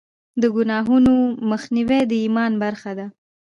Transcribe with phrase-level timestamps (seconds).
[0.41, 1.13] د ګناهونو
[1.49, 3.05] مخنیوی د ایمان برخه ده.